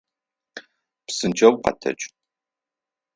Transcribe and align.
Псынкӏэу 1.05 1.55
къэтэдж! 1.63 2.01